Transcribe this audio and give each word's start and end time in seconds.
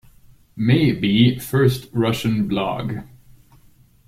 May 0.55 0.93
be 0.93 1.37
first 1.37 1.87
Russian 1.93 2.47
blog. 2.47 3.03